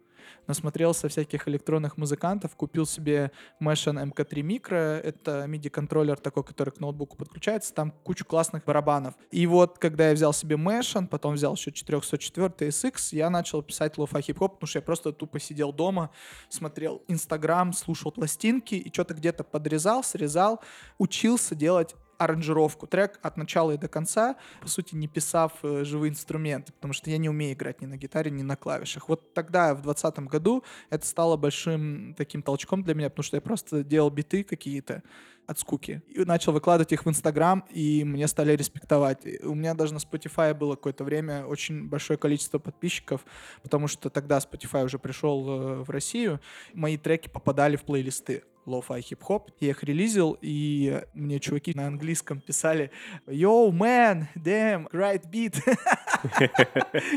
[0.46, 7.16] Насмотрелся всяких электронных музыкантов, купил себе Meshan MK3 Micro, это MIDI-контроллер такой, который к ноутбуку
[7.16, 9.14] подключается, там кучу классных барабанов.
[9.30, 13.98] И вот, когда я взял себе Meshan, потом взял еще 404 SX, я начал писать
[13.98, 16.10] лофа хип-хоп, потому что я просто тупо сидел дома,
[16.48, 20.60] смотрел Инстаграм, слушал пластинки и что-то где-то подрезал, срезал,
[20.98, 26.10] учился делать аранжировку, трек от начала и до конца, по сути, не писав э, живые
[26.10, 29.08] инструменты, потому что я не умею играть ни на гитаре, ни на клавишах.
[29.08, 33.40] Вот тогда, в 2020 году, это стало большим таким толчком для меня, потому что я
[33.40, 35.02] просто делал биты какие-то
[35.48, 36.02] от скуки.
[36.08, 39.26] И начал выкладывать их в Инстаграм, и мне стали респектовать.
[39.42, 43.24] У меня даже на Spotify было какое-то время очень большое количество подписчиков,
[43.62, 46.40] потому что тогда Spotify уже пришел э, в Россию,
[46.74, 49.50] мои треки попадали в плейлисты lo-fi хип-хоп.
[49.60, 52.90] Я их релизил, и мне чуваки на английском писали
[53.26, 55.56] «Yo, man, damn, great beat».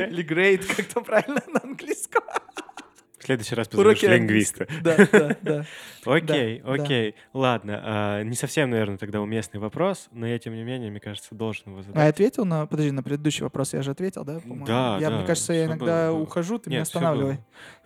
[0.10, 2.24] Или «great», как-то правильно на английском.
[3.20, 4.68] В следующий раз позовешь лингвиста.
[4.82, 5.66] Да, да, да.
[6.06, 7.14] Окей, окей.
[7.34, 11.36] Ладно, а, не совсем, наверное, тогда уместный вопрос, но я, тем не менее, мне кажется,
[11.36, 12.10] должен его А я задать.
[12.16, 12.66] ответил на...
[12.66, 14.42] Подожди, на предыдущий вопрос я же ответил, да?
[14.66, 17.38] Да, Я, мне кажется, я иногда ухожу, ты меня останавливай.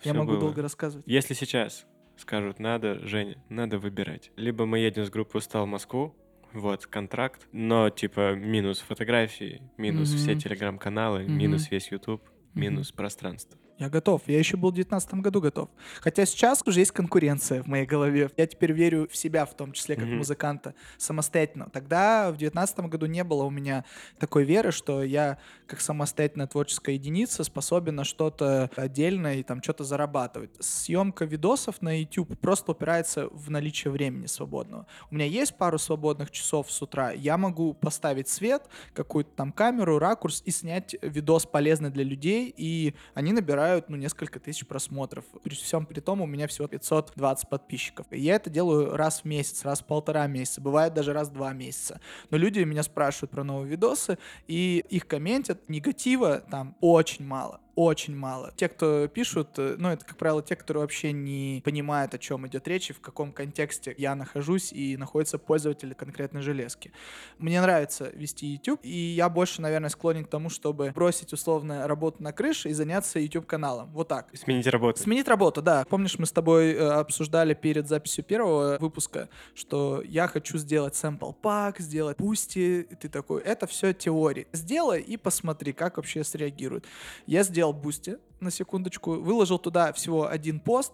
[0.04, 1.06] Я могу долго рассказывать.
[1.06, 1.84] Если сейчас
[2.16, 4.30] скажут «надо», Женя, надо выбирать.
[4.36, 6.16] Либо мы едем с группой «Устал» в Москву,
[6.52, 10.40] вот, контракт, но, типа, минус фотографии, минус все Мгм.
[10.40, 11.36] телеграм-каналы, Мгм.
[11.36, 12.22] минус весь YouTube,
[12.54, 13.58] минус пространство.
[13.78, 14.22] Я готов.
[14.26, 15.68] Я еще был в 2019 году готов.
[16.00, 18.30] Хотя сейчас уже есть конкуренция в моей голове.
[18.36, 20.16] Я теперь верю в себя, в том числе как Мгм.
[20.18, 21.68] музыканта, самостоятельно.
[21.70, 23.84] Тогда в 2019 году не было у меня
[24.18, 25.36] такой веры, что я
[25.66, 30.50] как самостоятельная творческая единица способен на что-то отдельное и там что-то зарабатывать.
[30.58, 34.86] Съемка видосов на YouTube просто упирается в наличие времени свободного.
[35.10, 37.10] У меня есть пару свободных часов с утра.
[37.12, 38.62] Я могу поставить свет,
[38.94, 44.40] какую-то там камеру, ракурс и снять видос полезный для людей, и они набирают, ну, несколько
[44.40, 45.24] тысяч просмотров.
[45.42, 48.06] При всем при том у меня всего 520 подписчиков.
[48.10, 51.32] И я это делаю раз в месяц, раз в полтора месяца, бывает даже раз в
[51.32, 52.00] два месяца.
[52.30, 57.60] Но люди меня спрашивают про новые видосы, и их комментят, негатива там очень мало.
[57.76, 58.54] Очень мало.
[58.56, 62.46] Те, кто пишут, э, ну, это, как правило, те, которые вообще не понимают, о чем
[62.46, 66.90] идет речь и в каком контексте я нахожусь и находятся пользователи конкретной железки.
[67.36, 72.22] Мне нравится вести YouTube, и я больше, наверное, склонен к тому, чтобы бросить условно работу
[72.22, 73.90] на крыше и заняться YouTube-каналом.
[73.92, 74.30] Вот так.
[74.32, 75.02] Сменить работу.
[75.02, 75.84] Сменить работу, да.
[75.86, 81.32] Помнишь, мы с тобой э, обсуждали перед записью первого выпуска, что я хочу сделать sample
[81.32, 84.46] pack, сделать Boosty, ты такой, это все теории.
[84.54, 86.86] Сделай и посмотри, как вообще среагируют.
[87.26, 90.92] Я сделал Boosty, на секундочку, выложил туда всего один пост,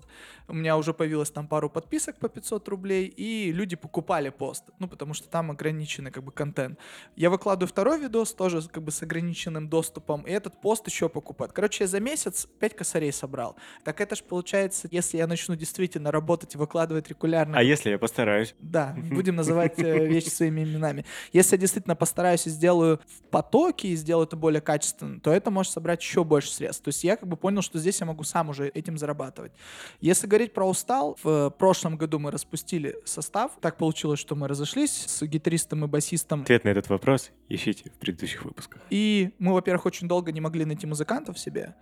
[0.48, 4.88] у меня уже появилось там пару подписок по 500 рублей, и люди покупали пост, ну,
[4.88, 6.78] потому что там ограниченный как бы контент.
[7.16, 11.52] Я выкладываю второй видос, тоже как бы с ограниченным доступом, и этот пост еще покупают.
[11.52, 13.56] Короче, я за месяц 5 косарей собрал.
[13.84, 17.58] Так это ж получается, если я начну действительно работать и выкладывать регулярно.
[17.58, 18.54] А если я постараюсь?
[18.60, 21.04] Да, будем называть э, вещи своими именами.
[21.32, 25.50] Если я действительно постараюсь и сделаю в потоке и сделаю это более качественно, то это
[25.50, 26.84] может собрать еще больше средств.
[26.84, 29.52] То есть я как бы понял, что здесь я могу сам уже этим зарабатывать.
[30.00, 33.52] Если говорить про устал, в прошлом году мы распустили состав.
[33.60, 36.42] Так получилось, что мы разошлись с гитаристом и басистом.
[36.42, 38.82] Ответ на этот вопрос ищите в предыдущих выпусках.
[38.90, 41.74] И мы, во-первых, очень долго не могли найти музыкантов себе.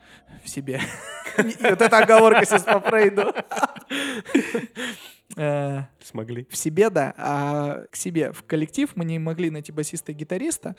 [0.45, 0.81] В себе.
[1.37, 3.33] Вот эта оговорка сейчас по Фрейду.
[5.37, 6.47] Э, Смогли.
[6.51, 10.75] в себе, да, а к себе в коллектив мы не могли найти басиста и гитариста,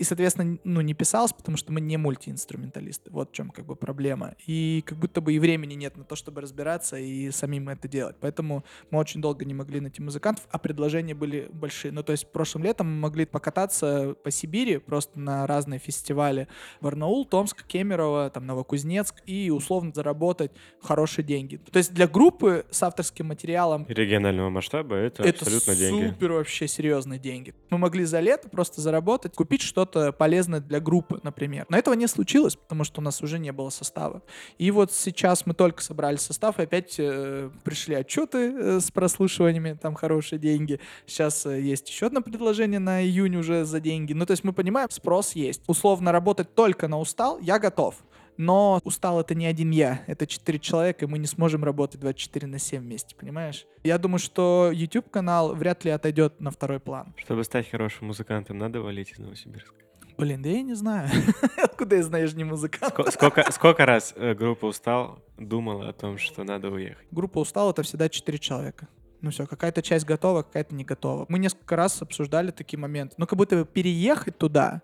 [0.00, 3.10] и, соответственно, ну, не писалось, потому что мы не мультиинструменталисты.
[3.10, 4.34] Вот в чем как бы проблема.
[4.46, 8.16] И как будто бы и времени нет на то, чтобы разбираться и самим это делать.
[8.18, 11.92] Поэтому мы очень долго не могли найти музыкантов, а предложения были большие.
[11.92, 16.48] Ну, то есть прошлым летом мы могли покататься по Сибири просто на разные фестивали.
[16.80, 21.58] Барнаул, Томск, Кемерово, там, Новокузнецк и условно заработать хорошие деньги.
[21.58, 26.08] То есть для группы с авторским материалом Регионального масштаба это, это абсолютно деньги.
[26.08, 27.54] супер вообще серьезные деньги.
[27.70, 31.66] Мы могли за лето просто заработать, купить что-то полезное для группы, например.
[31.68, 34.22] Но этого не случилось, потому что у нас уже не было состава.
[34.58, 39.76] И вот сейчас мы только собрали состав, и опять э, пришли отчеты э, с прослушиваниями,
[39.80, 40.80] там хорошие деньги.
[41.06, 44.12] Сейчас э, есть еще одно предложение на июнь уже за деньги.
[44.12, 45.62] Ну, то есть мы понимаем, спрос есть.
[45.66, 47.96] Условно работать только на устал, я готов.
[48.40, 52.46] Но устал это не один я, это четыре человека, и мы не сможем работать 24
[52.46, 53.66] на 7 вместе, понимаешь?
[53.84, 57.12] Я думаю, что YouTube-канал вряд ли отойдет на второй план.
[57.18, 59.74] Чтобы стать хорошим музыкантом, надо валить из Новосибирска.
[60.16, 61.10] Блин, да я не знаю.
[61.62, 62.94] Откуда я знаю, я же не музыкант.
[62.94, 67.06] Ско- Сколько, сколько раз э, группа «Устал» думала о том, что надо уехать?
[67.10, 68.88] Группа устал это всегда четыре человека.
[69.20, 71.26] Ну все, какая-то часть готова, какая-то не готова.
[71.28, 73.16] Мы несколько раз обсуждали такие моменты.
[73.18, 74.80] Но как будто бы переехать туда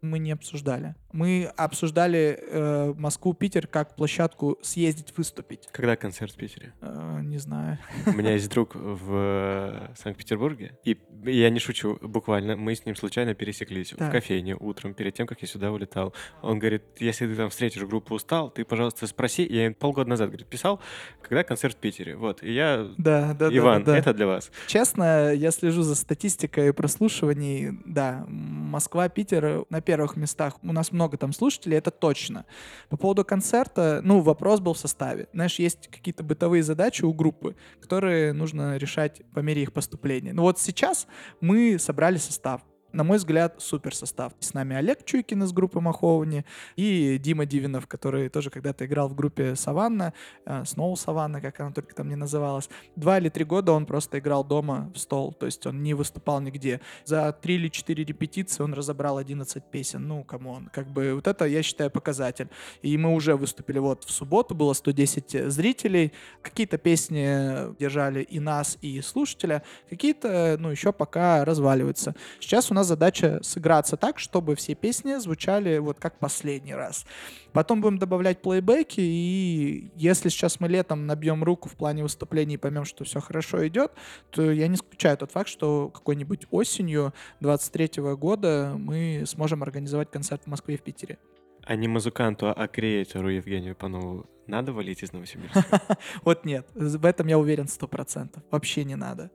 [0.00, 0.94] мы не обсуждали.
[1.12, 5.68] Мы обсуждали э, Москву, Питер как площадку съездить, выступить.
[5.72, 6.74] Когда концерт в Питере?
[6.82, 7.78] Э, не знаю.
[8.06, 12.94] У меня есть друг в э, Санкт-Петербурге, и я не шучу, буквально, мы с ним
[12.94, 14.12] случайно пересеклись в Так.
[14.12, 16.14] кофейне утром, перед тем, как я сюда улетал.
[16.42, 19.46] Он говорит, если ты там встретишь группу «Устал», ты, пожалуйста, спроси.
[19.48, 20.80] Я им полгода назад, говорит, писал,
[21.22, 22.16] когда концерт в Питере.
[22.16, 22.88] Вот, и я...
[22.98, 23.98] Да, да, да, Иван, да, да.
[23.98, 24.50] это для вас.
[24.66, 27.78] Честно, я слежу за статистикой прослушиваний.
[27.86, 30.58] Да, Москва, Питер на первых местах.
[30.62, 32.44] У нас много там слушателей, это точно.
[32.88, 35.28] По поводу концерта, ну, вопрос был в составе.
[35.32, 40.32] Знаешь, есть какие-то бытовые задачи у группы, которые нужно решать по мере их поступления.
[40.32, 41.06] Ну вот сейчас
[41.40, 42.62] мы собрали состав.
[42.92, 44.32] На мой взгляд, супер состав.
[44.40, 46.44] С нами Олег Чуйкин из группы Маховни
[46.76, 50.14] и Дима Дивинов, который тоже когда-то играл в группе Саванна,
[50.46, 52.68] э, Сноу Саванна, как она только там не называлась.
[52.96, 56.40] Два или три года он просто играл дома в стол, то есть он не выступал
[56.40, 56.80] нигде.
[57.04, 60.06] За три или четыре репетиции он разобрал 11 песен.
[60.06, 62.48] Ну, come on, как бы вот это, я считаю, показатель.
[62.82, 66.12] И мы уже выступили вот в субботу, было 110 зрителей.
[66.42, 72.14] Какие-то песни держали и нас, и слушателя, какие-то, ну, еще пока разваливаются.
[72.40, 77.04] Сейчас у нас задача сыграться так, чтобы все песни звучали вот как последний раз.
[77.52, 82.58] Потом будем добавлять плейбеки, и если сейчас мы летом набьем руку в плане выступлений и
[82.58, 83.92] поймем, что все хорошо идет,
[84.30, 90.42] то я не исключаю тот факт, что какой-нибудь осенью 23 года мы сможем организовать концерт
[90.44, 91.18] в Москве и в Питере.
[91.64, 95.64] А не музыканту, а креатору Евгению Панову надо валить из Новосибирска?
[96.24, 98.42] Вот нет, в этом я уверен сто процентов.
[98.50, 99.30] Вообще не надо.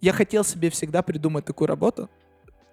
[0.00, 2.08] Я хотел себе всегда придумать такую работу,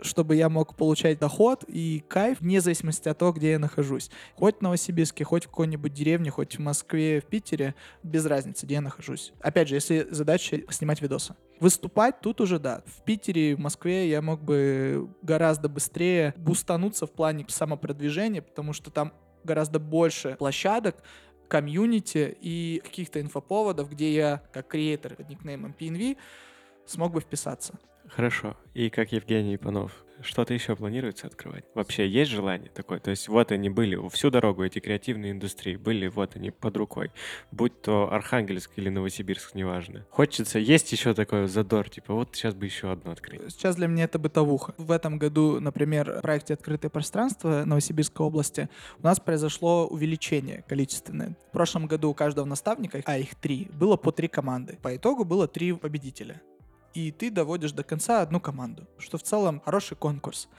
[0.02, 4.10] чтобы я мог получать доход и кайф вне зависимости от того, где я нахожусь.
[4.36, 8.76] Хоть в Новосибирске, хоть в какой-нибудь деревне, хоть в Москве, в Питере, без разницы, где
[8.76, 9.34] я нахожусь.
[9.42, 11.36] Опять же, если задача снимать видосы.
[11.60, 12.82] Выступать тут уже да.
[12.86, 18.90] В Питере, в Москве я мог бы гораздо быстрее бустануться в плане самопродвижения, потому что
[18.90, 21.04] там гораздо больше площадок,
[21.48, 26.18] комьюнити и каких-то инфоповодов, где я, как креатор под никнеймом PNV,
[26.86, 27.78] смог бы вписаться.
[28.16, 28.58] Хорошо.
[28.74, 31.64] И как Евгений Ипанов, что-то еще планируется открывать?
[31.74, 33.00] Вообще есть желание такое?
[33.00, 37.12] То есть вот они были всю дорогу, эти креативные индустрии, были вот они под рукой.
[37.52, 40.06] Будь то Архангельск или Новосибирск, неважно.
[40.10, 43.42] Хочется, есть еще такой задор, типа вот сейчас бы еще одно открыть.
[43.50, 44.74] Сейчас для меня это бытовуха.
[44.78, 48.70] В этом году, например, в проекте «Открытое пространство» Новосибирской области
[49.00, 51.36] у нас произошло увеличение количественное.
[51.50, 54.78] В прошлом году у каждого наставника, а их три, было по три команды.
[54.82, 56.42] По итогу было три победителя
[56.94, 60.50] и ты доводишь до конца одну команду, что в целом хороший конкурс.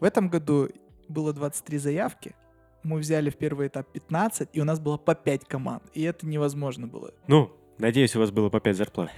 [0.00, 0.68] В этом году
[1.08, 2.34] было 23 заявки,
[2.82, 6.26] мы взяли в первый этап 15, и у нас было по 5 команд, и это
[6.26, 7.12] невозможно было.
[7.26, 9.10] Ну, Надеюсь, у вас было по 5 зарплат.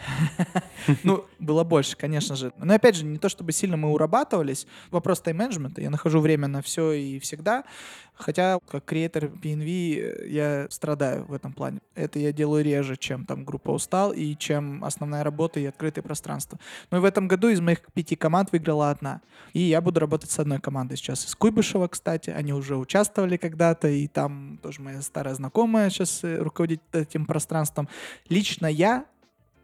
[1.04, 2.52] Ну, было больше, конечно же.
[2.56, 4.66] Но опять же, не то чтобы сильно мы урабатывались.
[4.90, 5.80] Вопрос тайм-менеджмента.
[5.80, 7.64] Я нахожу время на все и всегда.
[8.18, 11.80] Хотя, как креатор PNV, я страдаю в этом плане.
[11.94, 16.58] Это я делаю реже, чем там группа устал и чем основная работа и открытое пространство.
[16.90, 19.20] Но и в этом году из моих пяти команд выиграла одна.
[19.52, 21.24] И я буду работать с одной командой сейчас.
[21.26, 22.30] Из Куйбышева, кстати.
[22.30, 27.88] Они уже участвовали когда-то, и там тоже моя старая знакомая сейчас э, руководит этим пространством.
[28.28, 29.06] Лично я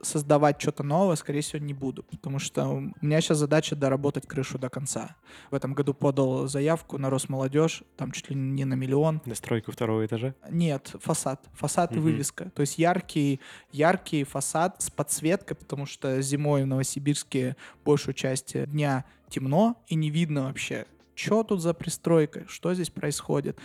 [0.05, 4.59] создавать что-то новое, скорее всего, не буду, потому что у меня сейчас задача доработать крышу
[4.59, 5.17] до конца.
[5.51, 9.23] В этом году подал заявку на Росмолодежь, там чуть ли не на миллион.
[9.25, 10.35] На стройку второго этажа?
[10.51, 11.45] Нет, фасад.
[11.55, 11.97] Фасад mm-hmm.
[11.97, 12.51] и вывеска.
[12.51, 13.41] То есть яркий,
[13.73, 20.11] яркий фасад с подсветкой, потому что зимой в Новосибирске большую часть дня темно и не
[20.11, 23.59] видно вообще, что тут за пристройка, что здесь происходит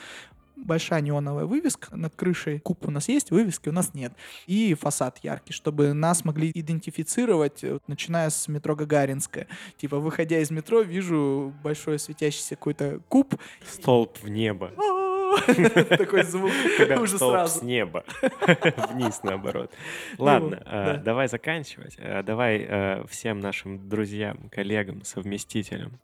[0.63, 2.59] большая неоновая вывеска над крышей.
[2.59, 4.13] Куб у нас есть, вывески у нас нет.
[4.47, 9.47] И фасад яркий, чтобы нас могли идентифицировать, э, начиная с метро Гагаринская.
[9.77, 13.35] Типа, выходя из метро, вижу большой светящийся какой-то куб.
[13.65, 14.71] Столб в небо.
[15.97, 17.59] Такой звук Когда уже сразу.
[17.59, 18.03] с неба.
[18.93, 19.71] Вниз, наоборот.
[20.17, 21.95] Ну, Ладно, э, давай заканчивать.
[21.97, 25.99] Э, давай всем нашим друзьям, коллегам, совместителям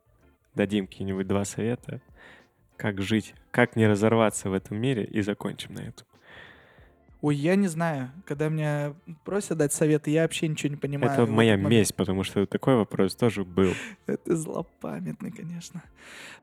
[0.55, 2.01] дадим какие-нибудь два совета
[2.77, 6.05] как жить, как не разорваться в этом мире и закончим на этом.
[7.25, 8.11] Ой, я не знаю.
[8.25, 11.11] Когда меня просят дать советы, я вообще ничего не понимаю.
[11.11, 13.73] Это моя месть, потому что такой вопрос тоже был.
[14.05, 15.81] Это злопамятный, конечно.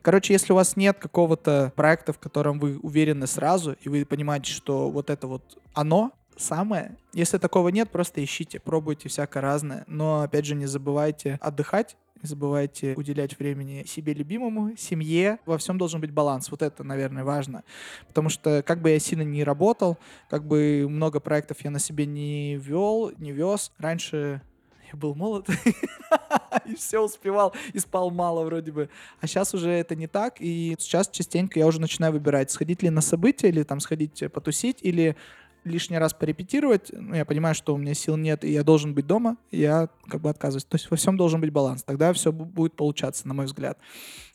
[0.03, 4.51] Короче, если у вас нет какого-то проекта, в котором вы уверены сразу, и вы понимаете,
[4.51, 6.97] что вот это вот оно, самое.
[7.13, 9.85] Если такого нет, просто ищите, пробуйте всякое разное.
[9.87, 15.39] Но, опять же, не забывайте отдыхать, не забывайте уделять времени себе любимому, семье.
[15.45, 16.51] Во всем должен быть баланс.
[16.51, 17.65] Вот это, наверное, важно.
[18.07, 19.99] Потому что как бы я сильно не работал,
[20.31, 23.73] как бы много проектов я на себе не вел, не вез.
[23.79, 24.41] Раньше
[24.93, 25.49] я был молод
[26.67, 28.89] и все успевал, и спал мало вроде бы.
[29.21, 32.91] А сейчас уже это не так, и сейчас частенько я уже начинаю выбирать, сходить ли
[32.91, 35.17] на события, или там сходить потусить, или
[35.65, 39.07] лишний раз порепетировать, ну, я понимаю, что у меня сил нет, и я должен быть
[39.07, 40.65] дома, я как бы отказываюсь.
[40.65, 41.83] То есть во всем должен быть баланс.
[41.83, 43.79] Тогда все будет получаться, на мой взгляд.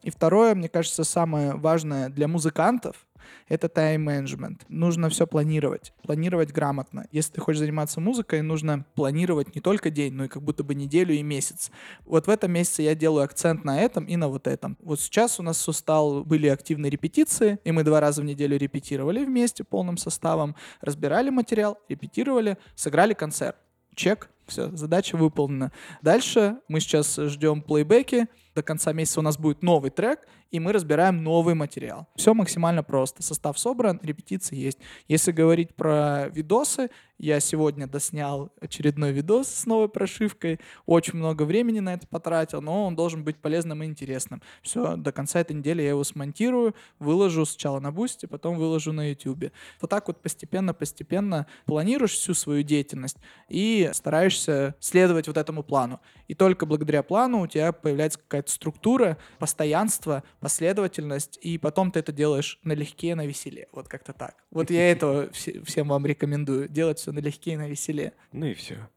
[0.04, 3.06] И второе, мне кажется, самое важное для музыкантов,
[3.48, 4.66] это тайм-менеджмент.
[4.70, 5.94] Нужно все планировать.
[6.04, 7.08] Планировать грамотно.
[7.12, 10.76] Если ты хочешь заниматься музыкой, нужно планировать не только день, но и как будто бы
[10.76, 11.72] неделю и месяц.
[12.06, 14.78] Вот в этом месяце я делаю акцент на этом и на вот этом.
[14.82, 18.58] Вот сейчас у нас с Устал были активные репетиции, и мы два раза в неделю
[18.58, 23.58] репетировали вместе полным составом, разбирали материал, репетировали, сыграли концерт.
[23.96, 25.72] Чек, все, задача выполнена.
[26.02, 28.28] Дальше мы сейчас ждем плейбеки,
[28.58, 32.08] до конца месяца у нас будет новый трек, и мы разбираем новый материал.
[32.16, 33.22] Все максимально просто.
[33.22, 34.80] Состав собран, репетиции есть.
[35.08, 36.90] Если говорить про видосы,
[37.20, 40.60] я сегодня доснял очередной видос с новой прошивкой.
[40.86, 44.42] Очень много времени на это потратил, но он должен быть полезным и интересным.
[44.62, 49.10] Все, до конца этой недели я его смонтирую, выложу сначала на Boosty, потом выложу на
[49.10, 49.52] YouTube.
[49.82, 53.18] Вот так вот постепенно-постепенно планируешь всю свою деятельность
[53.50, 56.00] и стараешься следовать вот этому плану.
[56.28, 62.12] И только благодаря плану у тебя появляется какая-то структура, постоянство, последовательность, и потом ты это
[62.12, 63.68] делаешь налегке, на веселе.
[63.72, 64.36] Вот как-то так.
[64.52, 66.68] Вот я этого всем вам рекомендую.
[66.68, 68.14] Делать все налегке и на веселе.
[68.32, 68.90] Ну и все.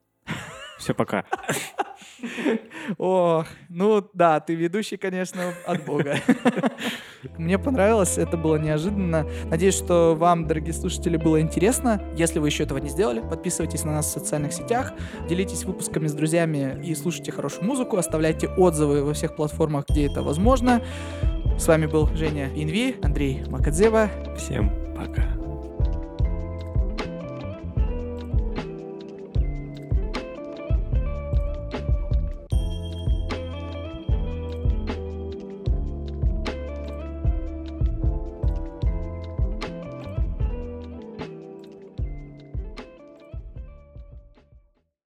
[0.80, 1.24] Все, пока.
[2.98, 6.16] Ох, ну да, ты ведущий, конечно, от бога.
[7.36, 9.26] Мне понравилось, это было неожиданно.
[9.44, 12.02] Надеюсь, что вам, дорогие слушатели, было интересно.
[12.16, 14.92] Если вы еще этого не сделали, подписывайтесь на нас в социальных сетях,
[15.28, 20.22] делитесь выпусками с друзьями и слушайте хорошую музыку, оставляйте отзывы во всех платформах, где это
[20.22, 20.82] возможно.
[21.58, 24.10] С вами был Женя Инви, Андрей Макадзева.
[24.38, 25.39] Всем пока.